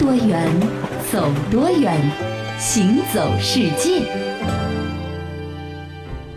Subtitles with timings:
[0.00, 0.48] 多远，
[1.12, 1.94] 走多远，
[2.58, 4.29] 行走世界。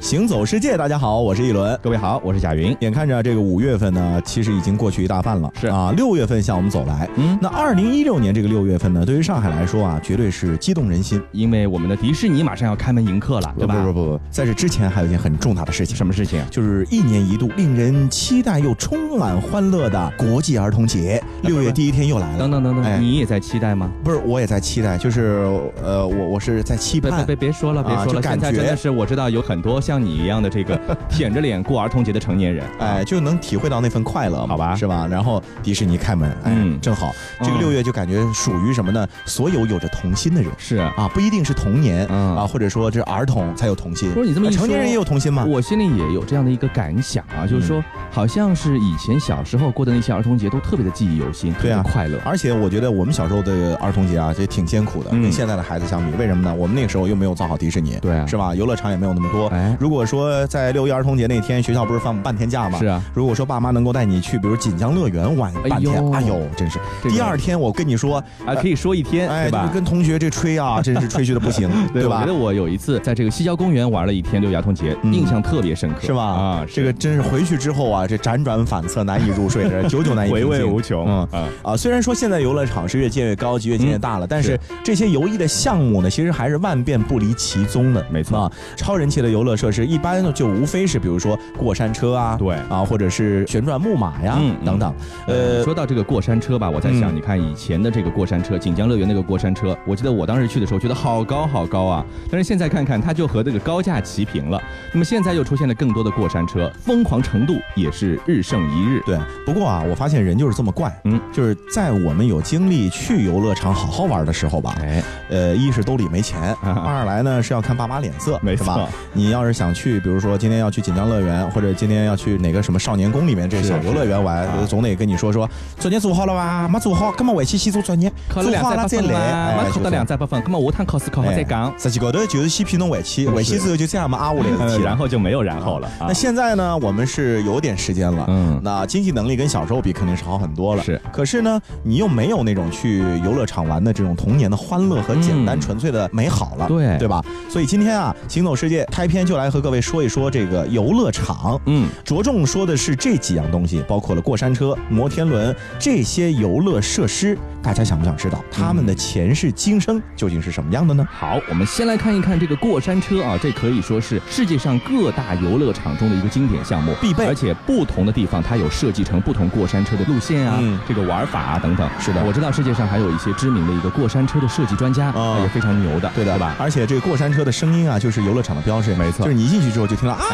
[0.04, 2.76] 行走世界，大家好，我是一轮，各位好，我是贾云。
[2.82, 7.10] 眼看着这个五月份呢，其实已经过去一大半了，是啊，六月份向我们走来。
[7.16, 13.76] 嗯，那二零一六年这个六月份呢，对于上海来说啊，绝对是激动人心，因为我们的迪士尼马上要开门迎客了，对吧？
[13.76, 16.44] 不不不不，在这之前还有一件很重大的事情，什么事情？
[16.50, 22.40] 就是一年一度令人期待又充满欢乐的国际儿童节，六月第一天又来了。
[22.40, 23.90] 等等等等，你也在期待吗？
[24.04, 25.50] 不是，我也在期待，就是
[25.82, 27.26] 呃，我我是在期盼。
[27.26, 30.80] 别别别说了，别说了，感觉真的是我知道有很多像你一样的这个。
[31.10, 35.08] 舔着脸过儿童节的成年人，哎，就能体会到那份快乐，好吧，是吧？
[35.10, 39.08] 然后迪士尼开门，嗯，正好，这个六月就感觉属于什么呢？
[39.26, 44.12] 所有有着童心的人，是啊，不一定是童年啊，或者说这儿童才有童心。
[44.12, 45.46] 不是你这么一说，成年人也有童心吗？
[45.48, 52.20] 我心里也有这样的一个感想啊，就是说，好像是以前小时候过的那些儿童节都特别的记忆犹新，对啊，快乐。
[52.26, 56.56] 而且我觉得我们小时候的儿童节啊，也挺艰苦的，跟现在的孩子相比，为什么呢？
[56.56, 58.56] 我们那个时候又没有造好迪士尼，对啊，是吧？
[58.56, 59.48] 游乐场也没有那么多。
[59.48, 62.80] 哎，如果说在六一儿童节那天学校不是放半天假吗？
[62.80, 63.04] 是啊。
[63.14, 66.80] 如果说爸妈能够带你去，比如锦江乐园玩半天，哎呦，真是。
[67.10, 69.70] 第二天我跟你说啊，可以说一天，哎，吧？
[69.74, 72.22] 跟同学这吹啊， 真是吹嘘的不行，对吧？
[72.22, 76.24] 我觉得我有一次在这个西郊公园玩了一天六一儿童节，印象特别深刻，是吧？
[76.24, 81.06] 啊，这个真是回去之后啊，这辗转反侧，难以入睡，这久久 难以回味无穷。
[81.34, 88.06] 嗯啊，虽然说现在游乐场是越建越高级，越建越大了，但是这些游艺的项目呢，其实还是万变不离其宗的。
[88.10, 94.94] 没错啊，超人气的游乐设施一般就无非是比如说过山车啊，对啊，或者是旋转木马呀，等等。
[95.28, 104.62] 呃，说到这个过山车吧，我在想，你看以前的这个过山车，锦江乐园那个过山车，我记得我当时去的时候觉得好高好高啊，但是现在看看它就和这个高架齐平了。
[104.92, 109.02] 那么现在又出现了更多的过山车，疯狂程度也是日胜一日。
[109.06, 118.90] 对，不过啊，我发现人就是这么怪，嗯，就是在我们有精力去游乐场好好玩的时候吧，哎，呃，一是兜里没钱， 二来呢是要看爸妈脸色，没错。
[119.14, 125.48] 你要是想去，比如说今天要去锦江乐园，或者今天要去哪个什么少年宫里面这小游乐园玩，总得跟你说说，
[125.78, 126.68] 作业做好了吧？
[126.68, 131.72] 没做好，根本回去先做作业，考了两百分来，没考到两百分，那么下趟考试考好再讲。
[131.78, 135.88] 实际高头就是先批侬回去，回去之后就这样嘛，阿五连题，然后就没有然后了。
[136.00, 141.00] 那现在呢，我们是有点时间了，嗯，那经济能力跟小时候比肯定是好很多了，是。
[141.12, 147.24] 可是呢，你又没有那种去游乐场玩的这种童年的欢乐和简单纯粹的美好了，对对吧？
[147.50, 161.08] 所以今天啊，行走世界开篇就来和各位说一说这个游乐场，嗯，着重说的是这几样东西，包括了过山车、摩天轮这些游乐设施，大家想不想知道他们的前世今生究竟是什么样的呢？
[161.10, 171.90] 好，我们先来看一看这个过山车啊，这可以说是世界上各大游乐场中的一个经典项目，必备，而且不同的地方它有设计成不同过山车的路线啊，这个玩法啊等等。
[172.02, 176.56] 是的，我知道世界上还有一些知名的一个过山车的设计专家啊，也非常牛的，对的，对吧？
[176.60, 180.26] 而且这个过山车的声音啊，就是游乐场的标志，没错，就是你一进去之后就听到啊。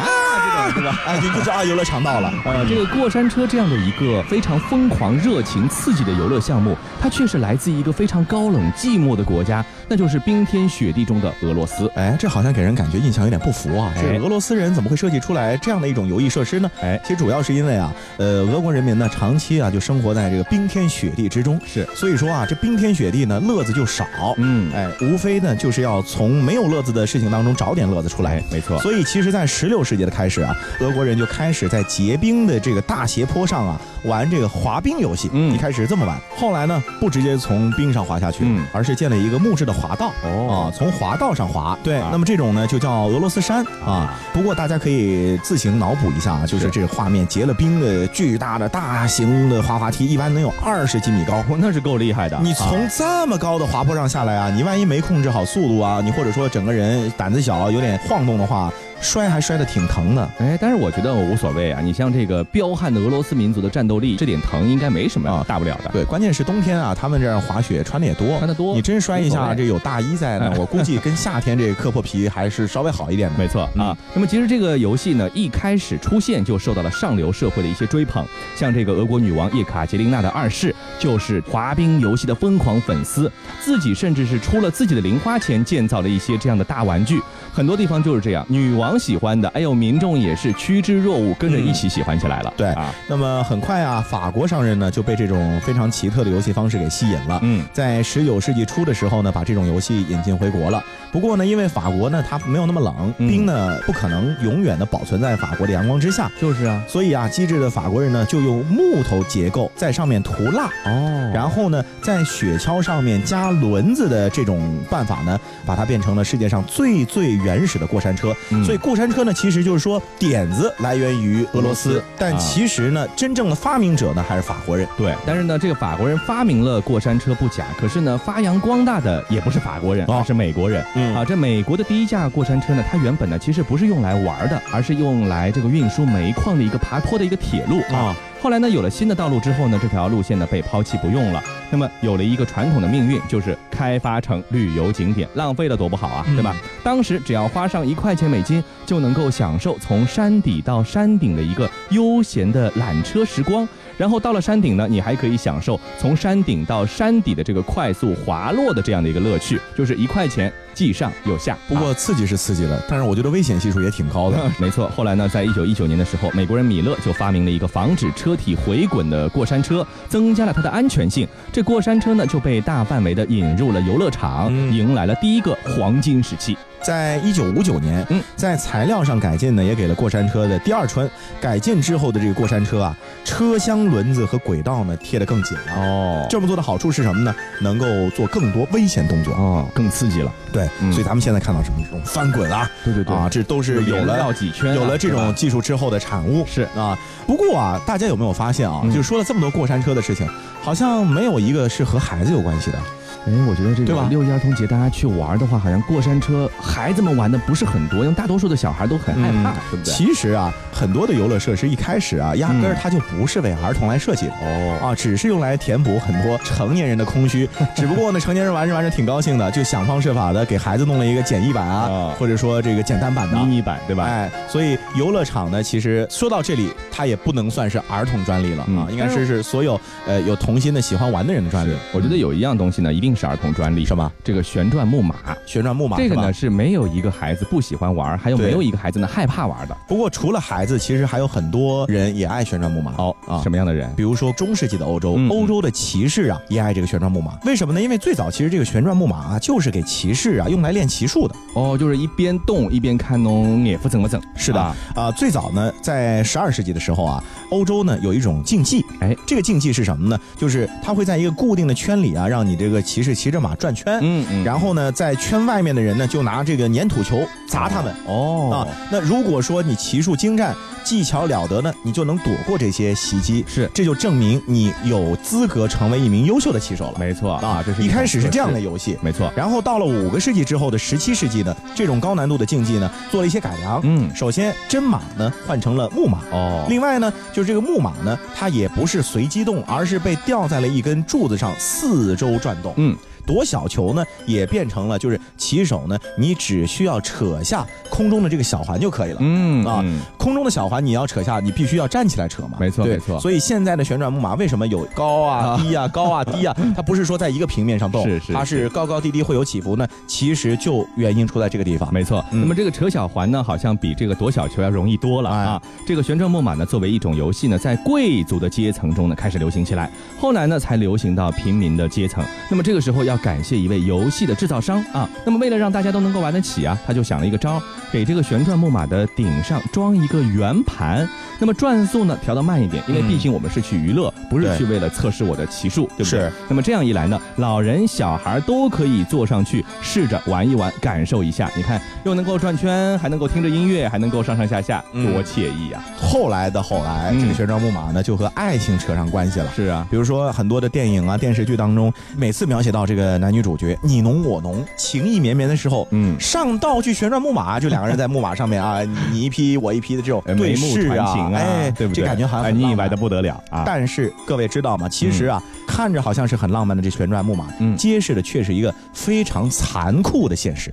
[0.74, 1.00] 对吧？
[1.06, 2.32] 哎，就就知道游乐场到了。
[2.44, 11.90] 呃，这个过山车这样的一个非常疯狂、热情、刺激的游乐项目，它却是来自一个非常高冷、寂寞的国家，那就是冰天雪地中的俄罗斯。
[11.94, 13.92] 哎，这好像给人感觉印象有点不符啊。
[14.00, 16.70] 这俄罗斯人怎么会设计出来这样的一种游艺设施呢？
[16.80, 24.04] 哎，其实主要是因为啊，呃，俄国人民呢长期啊就生活在这个冰天雪地之中，是，所以说啊，这冰天雪地呢乐子就少。
[24.36, 28.42] 嗯，哎，无非呢就是要从没有乐子的事情当中找点乐子出来。
[28.50, 28.78] 没错。
[28.80, 35.30] 所以其实，在十六世纪的开始啊，俄国人就开始在结冰的这个大斜坡上啊玩这个滑冰游戏。
[35.32, 40.12] 嗯，一开始是这么玩，后来呢不直接从冰上滑下去，而是建了一个木质的滑道。
[40.24, 41.78] 哦，啊，从滑道上滑。
[41.82, 44.18] 对，那么这种呢就叫俄罗斯山啊。
[44.32, 52.38] 不过大家可以自行脑补一下啊，就是这个画面，结了冰的巨大的大型的滑滑梯，一般能有二十几米高， 那是够厉害的。
[52.42, 58.72] 你从这么高的滑坡上下来啊，你万一没控制好速度啊，你或者说整个人胆子小，有点晃动的话。
[59.02, 61.80] 摔还摔得挺疼的，哎，但是我觉得我无所谓啊。
[61.80, 65.90] 你像这个彪悍的俄罗斯民族的战斗力，这点疼应该没什么大不了的。
[65.92, 68.74] 对，关键是冬天啊，他们这样滑雪穿的也多，穿的多。
[68.74, 73.38] 你真摔一下，这有大衣在呢， 我估计跟夏天这磕破皮还是稍微好一点的。
[73.38, 73.96] 没错啊。
[74.14, 78.24] 那么其实这个游戏呢，一开始出现就受到了上流社会的一些追捧，
[78.56, 87.20] 像这个俄国女王叶卡捷琳娜的二世就是滑冰游戏的疯狂粉丝，自己甚至是出了自己的零花钱建造了一些这样的大玩具。
[87.52, 92.54] 很多地方就是这样，女王喜欢的，哎呦，民众也也是趋之若鹜，跟着一起喜欢起来了。
[92.56, 97.40] 对啊，那么很快啊，法国商人呢就被这种非常奇特的游戏方式给吸引了。
[97.42, 100.80] 嗯，在十九世纪初的时候呢，把这种游戏引进回国了。
[101.10, 106.30] 不过呢，因为法国呢它没有那么冷，冰呢不可能永远的保存在法国的阳光之下。
[106.40, 118.32] 就是啊，所以啊，机智的法国人呢就用木头结构在上面涂蜡哦，然后呢在雪橇上面加轮子的这种办法呢，把它变成了世界上最最原始的过山车。
[118.64, 124.86] 所以过山车呢，其实就是说点子来源于俄罗斯，但其实呢，真正的发明者呢还是法国人。
[124.96, 130.84] 对，但是呢，这个法国人发明了过山车不假，可是呢，发扬光大的也不是法国人，而是美国人。
[130.94, 131.14] 嗯。
[131.14, 137.80] 啊，这美国的第一架过山车呢，它原本呢其实不是用来玩的，而是用来这个运输煤矿的一个爬坡的一个铁路。
[137.94, 138.14] 啊。
[138.42, 141.42] 后来呢，有了新的道路之后呢，这条路线呢被抛弃不用了。
[141.70, 146.56] 那么有了一个传统的命运，就是开发成旅游景点，浪费了多不好啊，对吧？
[146.82, 153.68] 当时只要花上一块钱美金，就能够享受从山底到山顶的一个悠闲的缆车时光。
[154.00, 161.54] 然后到了山顶呢，你还可以享受从山顶到山底的这个快速滑落的这样的一个乐趣，就是一块钱既上又下。
[161.68, 164.38] 不过刺激是刺激了，但是我觉得危险系数也挺高的。
[164.58, 171.28] 没错，后来呢，在一九一九年的时候，美国人米勒就发明了一个防止车体回滚的过山车，增加了它的安全性。
[171.52, 176.56] 这过山车呢就被大范围的引入了游乐场，迎来了第一个黄金时期。
[176.82, 181.08] 在一九五九年，嗯，在材料上改进呢，也给了过山车的第二春。
[181.40, 185.74] 改进之后的这个过山车啊，车厢轮子和轨道呢贴得更紧了。
[185.76, 187.34] 哦，这么做的好处是什么呢？
[187.60, 190.32] 能够做更多危险动作哦，更刺激了。
[190.52, 196.44] 对，所以咱们现在看到什么这种翻滚啊，对对对啊，这都是有了几圈，有了这种技术之后的产物。
[196.46, 198.82] 是啊，不过啊，大家有没有发现啊？
[198.92, 200.28] 就说了这么多过山车的事情，
[200.62, 202.78] 好像没有一个是和孩子有关系的。
[203.26, 209.92] 哎，我觉得这个六一儿童节大家去玩的话，好像过山车孩子们玩的不是很多，因为大多数的小孩都很害怕，对不对？
[209.92, 217.48] 其实啊，很多的游乐设施一开始啊，压根儿它就不是为儿童来设计的哦啊，只是用来填补很多成年人的空虚。
[217.76, 224.04] 只不过呢，成年人玩着玩着挺高兴的，就想方设法的给孩子弄了一个简易版啊，或者说这个简单版的迷你版，对吧？
[224.04, 231.74] 哎，所以游乐场呢，其实说到这里，它也不能算是儿童专利了啊，应该是是所有呃有童心的喜欢玩的人的专利。
[231.92, 233.84] 我觉得有一样东西呢，一定是儿童专利。
[233.84, 234.10] 什么？
[234.22, 235.16] 这个旋转木马，
[235.46, 239.76] 旋转木马，这个呢是没有一个孩子不喜欢玩，还有没有一个孩子呢害怕玩的。
[239.88, 242.94] 不过除了孩子，其实还有很多人也爱旋转木马。
[242.98, 243.92] 哦啊，什么样的人？
[243.96, 247.38] 比如说中世纪的欧洲，欧洲的骑士啊也爱这个旋转木马。
[247.44, 247.80] 为什么呢？
[247.80, 251.34] 因为最早其实这个旋转木马啊就是给骑士啊用来练骑术的。
[251.54, 254.20] 哦，就是一边动一边看侬眼夫怎么整。
[254.36, 254.60] 是的
[254.94, 260.18] 啊，最早呢在十二世纪的时候啊，欧洲呢有一种竞技，哎，这个竞技是什么呢？
[260.36, 263.74] 就是它会在一个固定的圈里啊，让你这个骑士骑着马转。
[263.74, 267.94] 圈，嗯嗯，然后呢，在圈外面的人呢，就拿这个粘土球砸他们。
[268.06, 270.54] 哦，啊，那如果说你骑术精湛。
[270.82, 276.94] 技巧了得呢，你就能躲过这些袭击，是，这就证明你有资格成为一名优秀的骑手了。
[276.98, 279.30] 没错啊，这是一开始是这样的游戏，没错。
[279.36, 283.78] 然后到了五个世纪之后的十七世纪呢，这种高难度的竞技呢，做了一些改良。
[283.84, 292.74] 嗯，首先真马呢换成了木马哦，另外呢，就就这个木马呢，它也不是随机动，而是被吊在了一根柱子上四周转动。
[292.76, 292.94] 嗯。
[293.30, 299.18] 躲小球呢，也变成了就是骑手呢，你只需要扯下空中的这个小环就可以了。
[299.20, 299.84] 嗯啊，
[300.16, 302.58] 空中的小环你要扯下，你必须要站起来扯嘛。
[302.58, 303.20] 没错，没错。
[303.20, 306.56] 所以现在的旋转木马为什么有高啊、 低啊、高啊、低啊？
[306.74, 309.86] 它不是说在一个平面上动，是是，它是高高低低会有起伏呢。
[310.08, 311.94] 其实就原因出在这个地方。
[311.94, 312.24] 没错。
[312.32, 315.62] 那么这个扯小环呢，好像比这个躲小球要容易多了啊。
[315.86, 319.88] 这个旋转木马呢，作为一种游戏呢，在贵族的阶层中呢开始流行起来，
[320.18, 322.24] 后来呢才流行到平民的阶层。
[322.50, 323.19] 那么这个时候要。
[323.22, 327.60] 感谢一位游戏的制造商啊，那么为了让大家都能够玩得起啊，他就想了一个招，
[327.92, 331.08] 给这个旋转木马的顶上装一个圆盘，
[331.38, 336.30] 那么转速呢调到慢一点，因为毕竟我们是去娱乐，不是去为了测试我的骑术，对不对？
[336.48, 341.50] 那么这样一来呢，老人小孩都可以坐上去试着玩一玩，感受一下。
[341.56, 345.84] 你看，又能够转圈，还能够听着音乐，还能够上上下下，多惬意啊！
[346.00, 349.50] 后来的后来，这个旋转木马呢就和爱情扯上关系了。
[349.54, 352.99] 是啊，比如说很多的电影啊、电视剧当中，每次描写到这个。
[353.18, 358.80] 男女主角你侬我侬，情意绵绵的时候，嗯，上道去旋转木马，就两个人在木马上面啊，
[359.10, 362.02] 你一匹我一匹的这种对视啊，哎，对不对？
[362.02, 363.62] 这感觉好像腻歪的不得了啊。
[363.64, 364.88] 但是各位知道吗？
[364.88, 370.72] 其实啊，看着好像是很浪漫的这旋转木马，嗯，揭示的却是一个非常残酷的现实。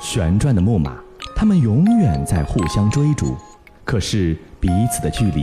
[0.00, 0.96] 旋转的木马，
[1.34, 3.36] 他们永远在互相追逐，
[3.84, 5.42] 可是彼此的距离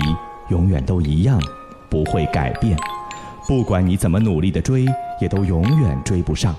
[0.50, 1.42] 永远都一样，
[1.90, 2.78] 不会改变。
[3.48, 4.86] 不管你怎么努力的追，
[5.19, 6.55] 也都永远追不上，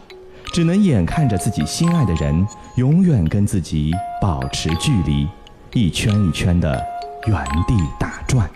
[0.52, 2.46] 只能眼看着自己心爱的人
[2.76, 5.26] 永远跟自己保持距离，
[5.72, 6.82] 一圈一圈的
[7.26, 7.36] 原
[7.66, 8.48] 地打转。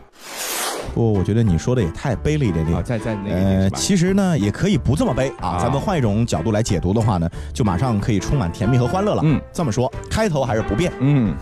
[0.93, 2.83] 不，我觉得你说的也太悲了一点点。
[2.83, 5.59] 在在那个呃，其实呢，也可以不这么悲啊。
[5.61, 9.21] 咱们换一种角度来解读的话呢，就马上可以充满甜蜜和欢乐了。
[9.25, 10.91] 嗯，这么说，开头还是不变。
[11.01, 11.35] 嗯，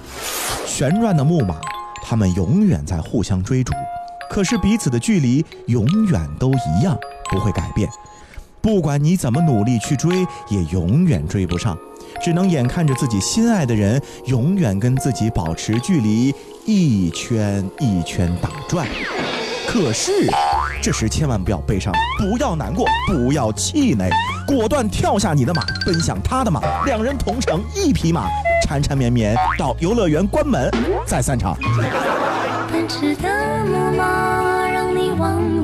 [0.66, 1.56] 旋转的木马，
[2.02, 3.72] 他们永远在互相追逐，
[4.34, 6.98] 可是彼此的距离永远都一样，
[7.30, 7.88] 不会改变。
[8.60, 11.78] 不管你怎么努力去追，也永远追不上，
[12.20, 16.34] 只能眼看着自己心爱的人永远跟自己保持距离，
[16.66, 18.88] 一圈一圈打转。
[19.68, 20.10] 可是，
[20.82, 24.10] 这时千万不要悲伤，不要难过，不要气馁，
[24.48, 28.26] 果断跳下你的马，奔向他的马，两人同乘一匹马，
[28.66, 30.68] 缠缠绵绵到游乐园关门
[31.06, 31.56] 再散场。
[32.72, 33.28] 奔驰的
[33.66, 34.23] 木马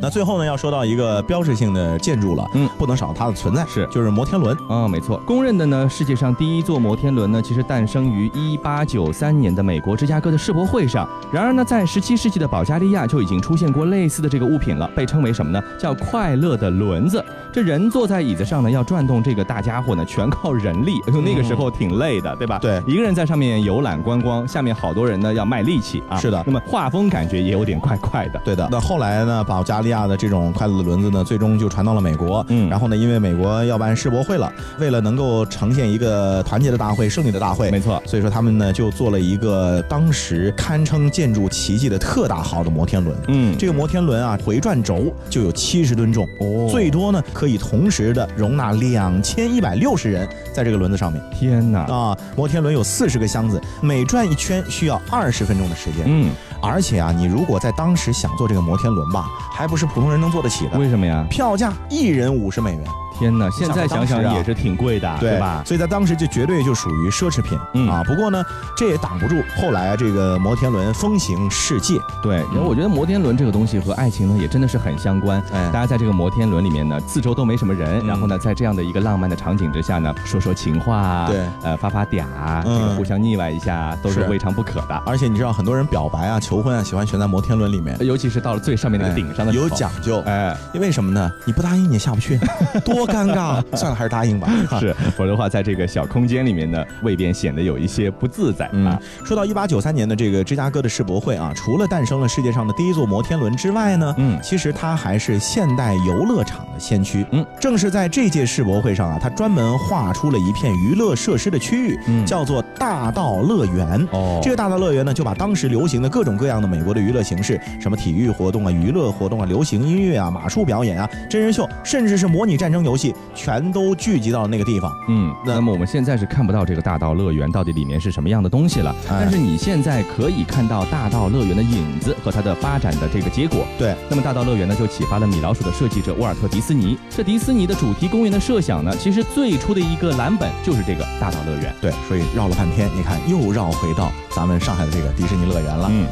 [0.00, 11.08] 那最后呢，要说到一个标志性的建筑了，嗯，不能少它的存在，是就是摩天轮啊，没错，公认的呢，世界上第一座摩天轮呢，其实诞生于一八九三年的美国芝加哥的世博会上。
[11.32, 15.62] 然而呢，在十七世纪的保加利亚就已经出现过类似的这个物品了，被称为什么呢？
[15.78, 17.24] 叫快乐的轮子。
[17.52, 21.00] 这人坐在椅子上呢，要转动这个大家伙呢，全靠人力。
[21.24, 22.58] 那个时候挺累的，对吧？
[22.60, 26.18] 对，一个人在上面游览观光，下面好多人呢要卖力气啊。
[26.18, 28.38] 是的，那么画风感觉也有点怪怪的。
[28.44, 28.68] 对的。
[28.70, 32.44] 那后来呢，保加利亚的这种快乐的轮子呢，最终就传到了美国。
[32.48, 32.68] 嗯。
[32.68, 38.02] 然后呢，因为美国要办世博会了，为了能够呈现一个团结的大会、胜利的大会，没错。
[38.06, 43.16] 所以说他们呢就做了一个当时堪称建筑奇迹的特大号的摩天轮。
[43.28, 43.56] 嗯。
[43.58, 48.26] 这个摩天轮啊，回转轴就有七十吨重，哦，最多呢可以同时的。
[48.36, 51.22] 容纳两千一百六十人在这个轮子上面。
[51.32, 51.80] 天哪！
[51.84, 56.04] 啊，摩天轮有四十个箱子，每转一圈需要二十分钟的时间。
[56.04, 56.30] 嗯，
[56.66, 60.78] 而且啊，你如果在当时想坐这个摩天轮吧，还不是普通人能坐得起的。
[60.78, 61.24] 为什么呀？
[61.30, 62.84] 票价一人五十美元。
[63.18, 63.48] 天哪！
[63.50, 65.62] 现在想想也是挺贵的，对吧？
[65.64, 68.02] 所以在当时就绝对就属于奢侈品嗯啊。
[68.04, 68.44] 不过呢，
[68.76, 71.98] 这也挡不住后来这个摩天轮风行世界。
[72.22, 75.42] 对，因为我觉得摩天轮这个东西和爱情呢也真的是很相关。
[75.52, 82.24] 哎，大家在这个摩天轮里面呢，四周都没什么人，然后呢，在这样的一个浪漫的场景之下呢，说说情话，对，呃，发发嗲，
[82.64, 85.02] 这个互相腻歪一下，都是未尝不可的。
[85.06, 90.20] 而且你知道，很多人表白啊、求婚啊，喜欢选在摩天轮里面，尤其是到了最上面那个顶上的，有讲究。
[90.26, 91.30] 哎，因为什么呢？
[91.44, 92.38] 你不答应你也下不去，
[92.84, 93.62] 多尴尬。
[93.76, 94.48] 算了，还是答应吧。
[94.80, 98.98] 是，否则的话，在这个小空间里面呢，未便显得有一些不自在啊。
[99.24, 107.24] 说到一八九三年的这个芝加哥的世博会啊，除了诞生了世界上的第一座摩天轮之外呢，嗯，其实它还是现代游乐场的先驱。
[107.30, 114.06] 嗯，正是在这届世博会上啊，它专门划出了一片娱乐设施的区域，叫做大道乐园。
[114.12, 124.92] 哦，这个大道乐园呢，就把当时流行的各种各样的美国的娱乐形式，什么体育活动啊、娱乐活动啊、流行音乐啊、马术表演啊、真人秀，甚至是模拟战争游戏，全都聚集到了那个地方。
[125.08, 128.94] 嗯，那么我们现在是看不到这个大道乐园到底里面是什么样的东西了。
[129.08, 133.66] 但是你现在可以看到大道乐园的影子和它的发展的这个结果。
[133.78, 136.96] 对，那么大道乐园呢，就启发了米老鼠的设计者沃尔特·迪斯尼。
[137.10, 141.74] 这迪斯尼的主题公园的设想呢，其实最初的一个蓝本就是这个大道乐园。
[141.80, 145.88] 对，所以绕了半天，你看又绕回到咱们上海的这个迪士尼乐园了。
[145.90, 146.06] 嗯。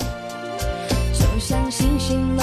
[1.13, 2.34] 就像星星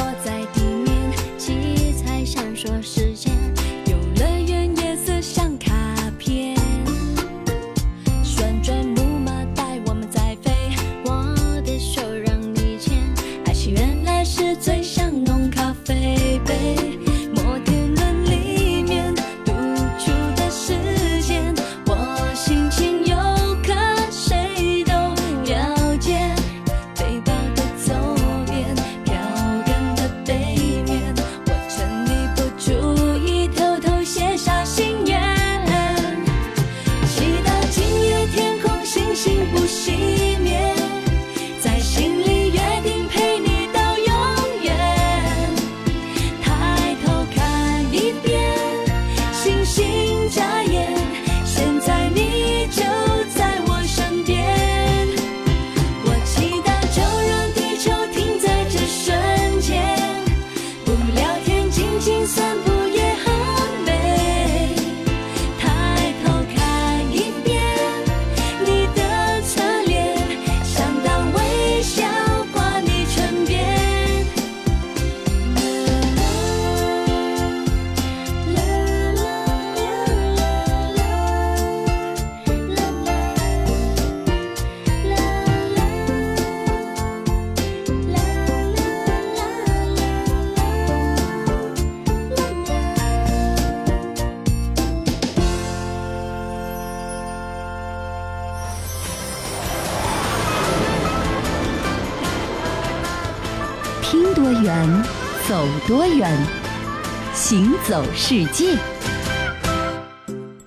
[107.51, 108.77] 行走世界。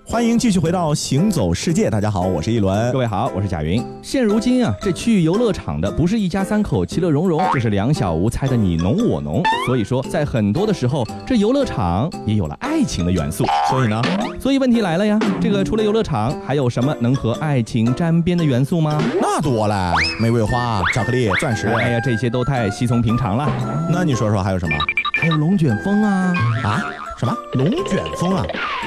[0.05, 2.93] 欢迎继续回到《行走世界》，大家好，我是一轮。
[2.93, 3.83] 各位好，我是贾云。
[4.03, 9.43] 现如今啊，这去游乐场的不是一家三口其乐融融，就是两小无猜的你侬我侬。
[9.67, 13.47] 所以说，在很多的时候，这游乐场也有了爱情的元素。
[13.71, 14.03] 所以呢，
[14.39, 19.03] 所以问题来了呀，这个除了游乐场，还有什么能和爱情沾边的元素吗？
[19.23, 21.67] 那多了，玫瑰花、巧克力、钻石。
[21.67, 23.51] 哎呀，这些都太稀松平常了。
[23.91, 24.77] 那你说说还有什么？
[25.25, 26.85] 还有龙卷风啊啊？
[27.19, 28.45] 什么龙卷风啊？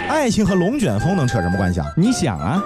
[0.08, 1.88] 爱情和龙卷风能扯什么关系啊？
[1.96, 2.62] 你想啊，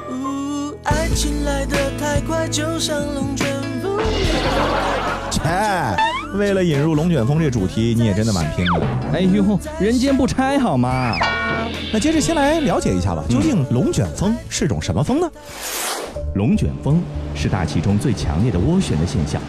[0.84, 3.48] 爱情来得太快，就像龙卷
[3.82, 3.98] 风。
[5.32, 5.42] 切，
[6.38, 8.86] 为了引入龙卷风这主题，你也真的蛮拼的。
[9.14, 11.16] 哎呦，人间不拆好吗？
[11.94, 15.32] 那接着先来了解一下吧，究竟龙卷风是种什么风呢？
[16.36, 17.02] 龙卷风
[17.34, 19.42] 是大气中最强烈的涡旋的现象。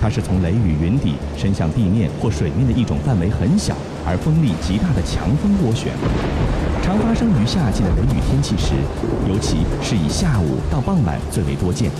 [0.00, 3.74] 它是从雷雨云底伸向地面或水面的一种范围很小
[4.06, 5.92] 而风力极大的强风涡旋，
[6.82, 8.74] 常发生于夏季的雷雨天气时，
[9.28, 11.90] 尤其是以下午到傍晚最为多见。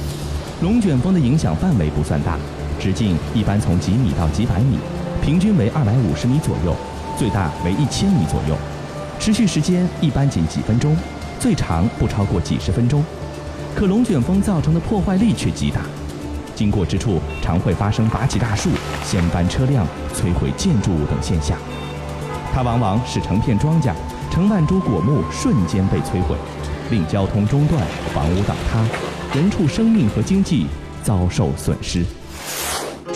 [0.63, 2.39] 龙卷风的影响范围不算大，
[2.81, 4.79] 直径一般从几米到几百米，
[5.21, 6.75] 平均为二百五十米左右，
[7.19, 8.57] 最大为一千米左右，
[9.19, 10.97] 持续时间一般仅几分钟，
[11.39, 13.05] 最长不超过几十分钟。
[13.75, 15.83] 可龙卷风造成的破坏力却极大。
[16.59, 18.69] 经过之处，常会发生拔起大树、
[19.05, 21.57] 掀翻车辆、摧毁建筑物等现象。
[22.53, 23.93] 它往往使成片庄稼、
[24.29, 26.37] 成万株果木瞬间被摧毁，
[26.91, 27.81] 令交通中断、
[28.13, 28.85] 房屋倒塌、
[29.33, 30.67] 人畜生命和经济
[31.05, 32.05] 遭受损失。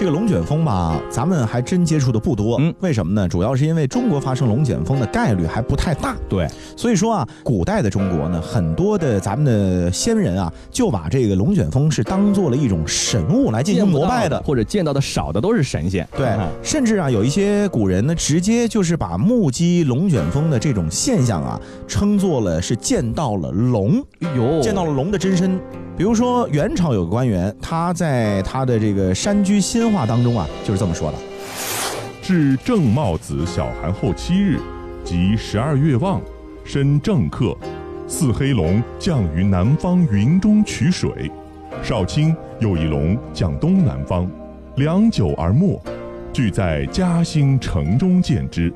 [0.03, 2.57] 这个龙卷风吧，咱们还真接触的不多。
[2.59, 3.29] 嗯，为什么呢？
[3.29, 6.17] 主要是因为中国发生龙卷风的概率还不太大。
[6.29, 6.45] 对，
[6.77, 16.05] 所以说啊，古代的中国呢，很多的咱们的先人啊，就把这个龙卷风是当做了一种神物来进行膜拜的，或者见到的少的都是神仙。
[16.17, 24.03] 对，甚至啊，有一些古人呢，直接就是把目击龙卷风的这种现象啊，称作了是见到了龙，
[24.37, 25.61] 哟，见到了龙的真身。
[25.95, 31.19] 比如说元朝有个官员，他在他的这个《山居新话》当中啊，就是这么说的：
[32.23, 34.59] 至正茂子小寒后七日，
[35.05, 36.21] 即十二月望，
[36.65, 37.57] 申正克，
[38.09, 41.31] 四黑龙降于南方云中取水，
[41.83, 44.29] 少卿又一龙降东南方，
[44.77, 45.81] 良久而没，
[46.33, 48.73] 俱在嘉兴城中见之。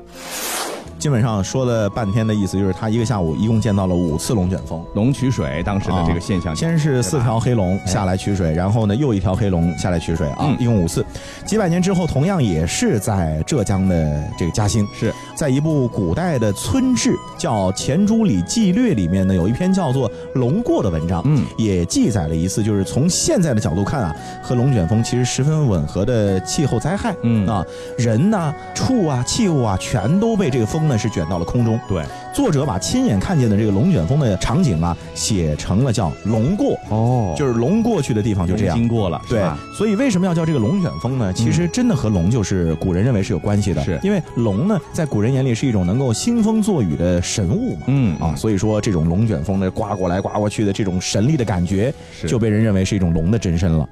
[0.97, 6.55] 基本上说了半天的意思，就是他一个下午一共见到了五次龙卷风，龙取水当时的这个现象。
[6.55, 11.05] 先是四条黑龙下来取水，然后呢又一条黑龙下来取水啊，一共五次。
[11.45, 27.63] 几百年之后，同样也是在浙江的这个嘉兴，是在一部古代的村志叫《钱朱里纪略》里面呢，有一篇叫做《龙过》的文章，嗯，也记载了一次，就是从现在的角度看啊，和龙卷风其实十分吻合的气候灾害，嗯啊，
[27.99, 30.87] 人呐、畜啊、器物啊，全都被这个风。
[30.87, 31.77] 呢是卷到了空中。
[31.87, 32.01] 对，
[32.37, 36.77] 作者把亲眼看见的这个龙卷风的场景啊，写成了叫“龙过”。
[36.87, 39.19] 哦，就是龙过去的地方就这样经过了。
[39.27, 39.43] 对，
[39.75, 41.33] 所以为什么要叫这个龙卷风呢？
[41.33, 43.83] 其实真的和龙就是古人认为是有关系的。
[43.83, 47.81] 是因为龙呢，在古人眼里是一种能够兴风作雨的神物嘛。
[47.87, 51.91] 嗯啊，所以说这种龙卷风的刮过来刮过去的这种神力的感觉，
[52.27, 53.89] 就被人认为是一种龙的真身了。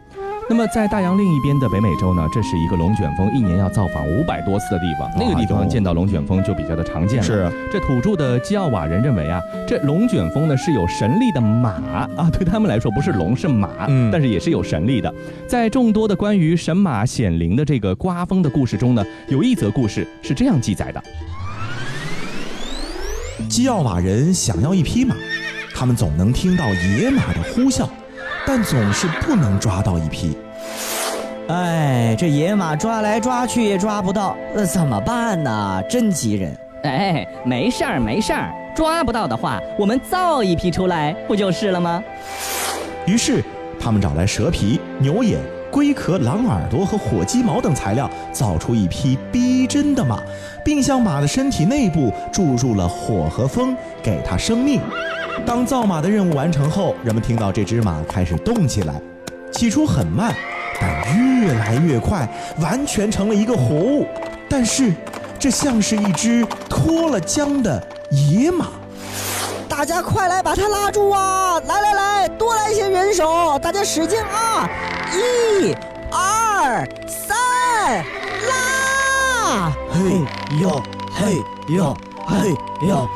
[0.48, 5.10] 那么在大洋另一边的北美洲呢，这是一个龙卷风一年要造访五百多次的地方。
[5.18, 7.24] 那个地方见到龙卷风就比较的常见了。
[7.24, 11.72] 是这土著的基奥瓦人认为啊，这龙卷风呢是有神力的马
[12.16, 15.12] 啊，对他们来说不是龙是马，嗯，但是也是有神力的。
[15.48, 21.04] 在众多的关于神马显灵的这个刮风的故事中呢，有一则故事是这样记载的：
[23.50, 25.16] 基奥瓦人想要一匹马，
[25.74, 27.90] 他们总能听到野马的呼啸。
[28.58, 30.38] 但总是不能抓到一匹。
[31.50, 35.84] 哎，这野马抓来抓去也抓不到，那怎么办呢？
[35.90, 36.58] 真急人！
[36.84, 42.02] 哎，没事儿没事儿，抓不到的话，我们造一匹出来不就是了吗？
[43.06, 43.44] 于是，
[43.78, 45.38] 他们找来蛇皮、牛眼、
[45.70, 50.22] 龟壳、狼耳朵和火鸡毛等材料，造出一匹逼真的马，
[50.64, 54.80] 并向马的身体内部注入了火和风，给它生命。
[55.44, 59.02] 当造马的任务完成后，人们听到这只马开始动起来，
[59.52, 60.36] 起初很慢，
[60.80, 62.28] 但越来越快，
[62.60, 64.06] 完全成了一个活物。
[64.50, 64.94] 但是，
[65.40, 68.68] 这像是一只脱了缰的野马。
[69.68, 71.60] 大家快来把它拉住啊！
[71.68, 74.70] 来来来，多来些人手，大家使劲啊！
[75.12, 75.76] 一、
[76.12, 78.06] 二、三，
[78.48, 79.72] 拉！
[79.92, 80.82] 嘿哟，
[81.14, 82.56] 嘿哟，嘿
[82.88, 83.10] 哟。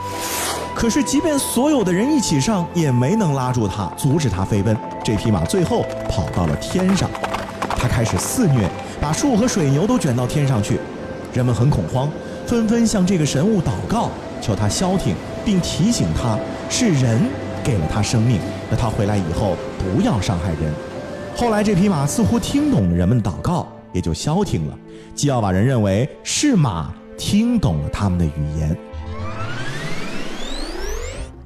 [0.79, 4.75] 可是，即便所有的人一起上，也没能拉住他，阻止他飞奔。
[5.03, 7.09] 这匹马最后跑到了天上，
[7.71, 8.65] 它开始肆虐，
[9.01, 10.79] 把树和水牛都卷到天上去。
[11.33, 12.09] 人们很恐慌，
[12.47, 15.13] 纷纷向这个神物祷告，求他消停，
[15.43, 16.39] 并提醒他
[16.69, 17.19] 是人
[17.61, 18.39] 给了他生命，
[18.71, 20.73] 那他回来以后不要伤害人。
[21.35, 24.77] 后来这匹马似乎听懂了人们祷告，也就消停了。
[25.13, 28.73] 基奥瓦人认为是马听懂了他们的语言。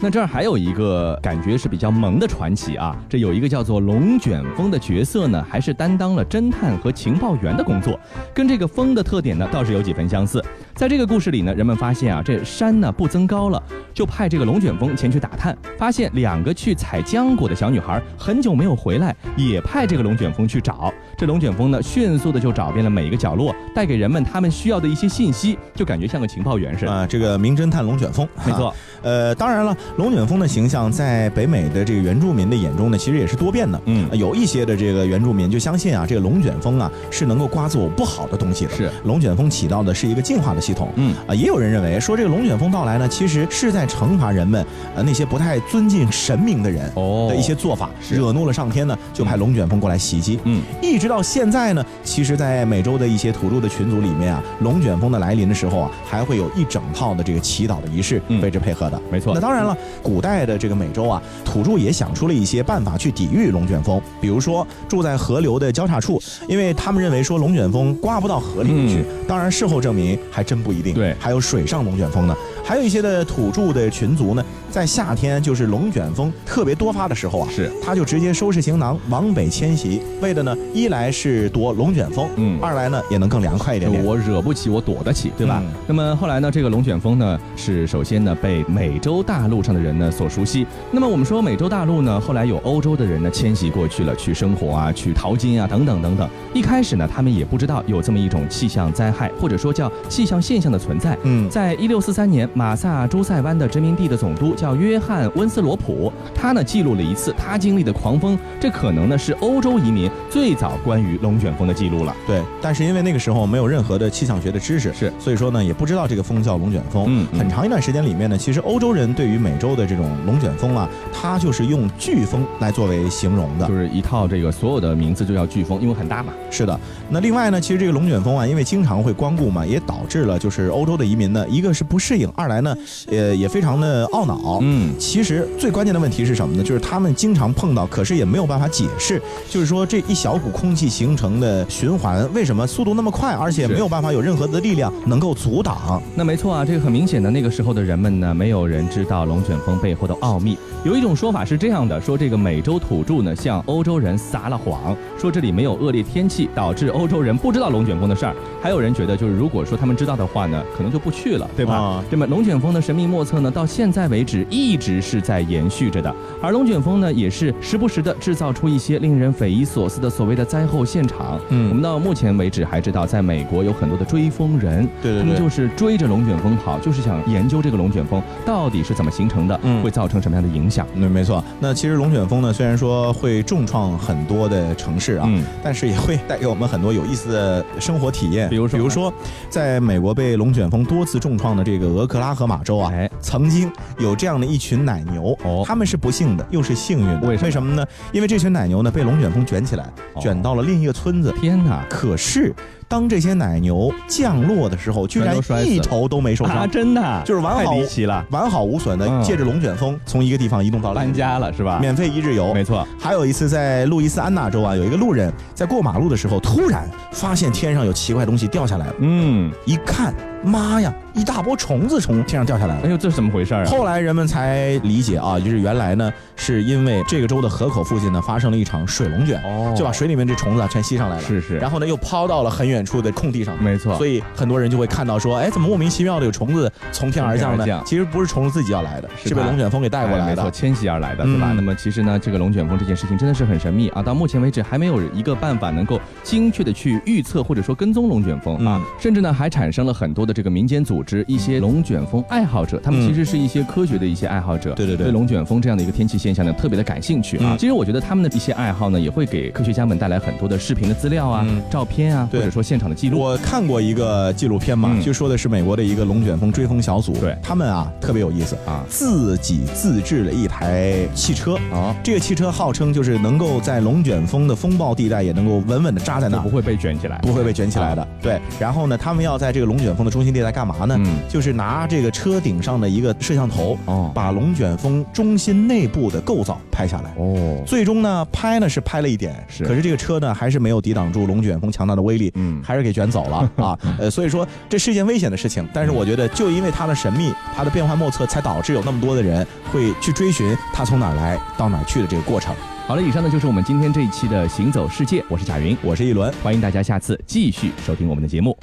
[0.03, 7.97] 那这儿还有一个感觉是比较萌的传奇啊，这有一个叫做龙卷风的角色呢，还是担当了侦探和情报员的工作，
[8.33, 10.43] 跟这个风的特点呢倒是有几分相似。
[10.75, 13.61] 在这个故事里呢，人们发现啊，这山呢不增高了，
[13.93, 20.91] 就派这个龙卷风前去打探，发现两个去采浆果的小女孩很久没有回来，也派这个龙卷风去找。
[21.15, 27.05] 这龙卷风呢，迅速的就找遍了每一个角落，带给人们他们需要的一些信息，就感觉像个情报员似的啊。
[27.05, 28.73] 这个名侦探龙卷风，没错。
[29.03, 33.79] 呃，当然了，龙卷风的形象在北美的这个原住民的眼中呢，其实也是多变的。
[33.85, 38.71] 嗯，有一些的这个原住民就相信啊，这个龙卷风啊是能够刮走不好的东西的。
[38.71, 40.89] 是，龙卷风起到的是一个净化的系统。
[40.95, 50.39] 嗯，啊，也有人认为说这个龙卷风到来呢，其实是在惩罚人们，呃，那些不太尊敬神明的人哦的一些做法，惹怒了上天呢，就派龙卷风过来袭击。
[50.45, 59.01] 嗯，一直到现在呢，其实，在美洲的一些土著的群组里面啊，龙卷风的来临的时候啊，还会有一整套的这个祈祷的仪式为之配合的。
[59.11, 59.33] 没错。
[59.33, 69.03] 那当然了，古代的这个美洲啊，土著也想出了一些办法去抵御龙卷风，比如说住在河流的交叉处，因为他们认为说龙卷风刮不到河里面去。
[69.27, 70.93] 当然，事后证明还真不一定。
[70.93, 72.35] 对，还有水上龙卷风呢。
[72.63, 84.03] 还有一些的土著的群族呢，在夏天就是龙卷风特别多发的时候啊，是他就直接收拾行囊往北迁徙，为的呢，一来是躲龙卷风，嗯，二来呢也能更凉快一点点。
[84.03, 85.61] 我惹不起，我躲得起，对吧？
[85.87, 90.65] 那么后来呢，这个龙卷风呢，是首先呢被美洲大陆上的人呢所熟悉。
[90.89, 96.29] 那么我们说美洲大陆呢，后来有欧洲的人呢迁徙过去了，去生活啊，去淘金啊，等等等等。
[96.53, 101.17] 一开始呢，他们也不知道有这么一种气象灾害，或者说叫气象现象的存在。
[101.23, 102.49] 嗯，在一六四三年。
[102.53, 112.15] 马萨诸塞湾的殖民地的总督叫约翰温斯罗普，他呢记录了一次他经历的狂风，这可能呢是欧洲移民最早关于龙卷风的记录了。
[112.27, 117.05] 对，但是因为那个时候没有任何的气象学的知识，是，所以说呢也不知道这个风叫龙卷风。
[117.07, 126.31] 嗯，很长一段时间里面呢，其实欧洲人对于美洲的这种龙卷风啊，他就是用飓风来作为形容的，就是一套这个所有的名字就叫飓风，因为很大嘛。
[126.51, 132.29] 是的，那另外呢，其实这个龙卷风啊，因为经常会光顾嘛，也导致了就是欧洲的移民呢，一个是不适应。
[132.35, 132.75] 二来呢，
[133.07, 134.59] 呃，也非常的懊恼。
[134.61, 136.63] 嗯，其实最关键的问题是什么呢？
[136.63, 139.21] 就是他们经常碰到，可是也没有办法解释。
[139.49, 146.01] 就是说这一小股空气形成的循环，为什么速度那么快，而且没有办法有任何的力量能够阻挡？
[146.15, 150.57] 那没错啊，这个很明显的，那个时候的人们呢，没有人知道龙卷风背后的奥秘。
[150.83, 158.35] 有一种说法是这样的：说这个美洲土著呢，向欧洲人撒了谎，说这里没有恶劣天气，导致欧洲人不知道龙卷风的事儿。
[158.61, 162.03] 还有人觉得，就是如果说他们知道的话呢，可能就不去了，对吧？
[162.09, 166.11] 那么龙卷风的神秘莫测呢，到现在为止一直是在延续着的。
[166.41, 171.39] 而龙卷风呢，也是时不时的制造出一些令人匪夷所思的所谓的灾后现场。
[171.49, 180.87] 嗯，我们到目前为止还知道，在美国有很多的追风人，对对，他们就是追着龙卷风跑，就是想研究这个龙卷风到底是怎么形成的，嗯会造成什么样的影响。
[180.95, 181.43] 对没错。
[181.59, 188.49] 那其实龙卷风呢，虽然说会重创很多的城市啊，嗯但是也会带给我们很多有意思的生活体验。
[188.49, 189.13] 比如说，比如说，
[189.51, 197.27] 在美国被龙卷风多次重创的这个俄克拉荷马州啊，曾经有这样的一群奶牛，他们是不幸的，又是幸运的。
[197.27, 197.85] 为什么呢？
[198.13, 201.33] 因为这群奶牛呢被龙卷风卷起来，卷到了另一个村子。
[201.33, 201.85] 天哪！
[201.89, 202.55] 可是。
[202.87, 211.79] 当这些奶牛降落的时候，居然一头都没受伤，真的就是完好离奇了，完好无损的，借着龙卷风从一个地方移动到搬家了是吧？
[211.79, 212.87] 免费一日游，没错。
[212.99, 220.13] 还有一次在路易斯安那州啊，有一个路人在过马路的时候，突然发现天上有奇怪东西掉下来了，嗯，一看。
[220.45, 220.93] 妈呀！
[221.13, 222.81] 一大波虫子从天上掉下来了。
[222.83, 223.63] 哎呦，这是怎么回事啊？
[223.63, 231.21] 后来人们才理解啊，就是原来呢，是因为这个州的河口附近呢发生了一场水龙卷，哦，就把水里面这虫子全吸上来了。
[231.21, 231.57] 是是。
[231.59, 233.61] 然后呢，又抛到了很远处的空地上。
[233.61, 233.97] 没错。
[233.97, 237.83] 所以很多人就会看到说，哎，怎么莫名其妙的有虫子从天而降呢？
[237.85, 241.51] 其实不是虫子自己要来的，是被龙卷风给带过来的，迁徙而来的，对吧？
[241.53, 244.01] 那么其实呢，这个龙卷风这件事情真的是很神秘啊。
[244.01, 251.25] 到目前为止，还没有一个办法能够精确的去预测或者说跟踪龙卷风啊，甚至呢还产生了很多的这个民间组织。
[251.27, 257.57] 一些龙卷风爱好者，他们其实是一些科学的一些爱好者，对对对，对龙卷风这样的一个天气现象呢特别的感兴趣啊。
[257.57, 263.19] 其实我觉得他们的一些爱好呢，也会给科学家们带来很多的视频的资料啊、照片啊，或者说现场的记录。
[263.19, 267.37] 我看过一个纪录片嘛，就说的是美国的一个龙卷风追风小组，对。
[267.43, 278.07] 他们啊特别有意思啊，自己自制了一台汽车啊，这个汽车号称就是能够在龙卷风的风暴地带也能够稳稳的扎在那，不会被卷起来，不会被卷起来的。
[278.21, 280.95] 对，然后呢，他们要在这个龙卷风的中心地带干嘛呢？
[280.99, 287.13] 嗯，就是拿这个车顶上的一个摄像头，哦，把龙卷风中心内部的构造拍下来。
[287.17, 293.79] 哦，最终呢，拍呢是拍了一点，是，可是这个车呢还是没有抵挡住龙卷风强大的威力，嗯，还是给卷走了 啊。
[293.97, 302.53] 呃，所以说这是一件危险的事情，但是我觉得就因为它的神秘，它的变幻莫测，才导致有那么多的人会去追寻它从哪儿来到哪儿去的这个过程。
[302.85, 308.57] 好了，以上呢就是我们今天这一期的行走世界，我是贾云，我是一轮，欢迎大家下次继续收听我们的节目。